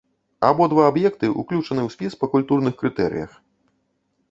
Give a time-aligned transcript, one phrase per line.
[0.47, 3.31] Абодва аб'екты ўключаны ў спіс па культурных крытэрыях.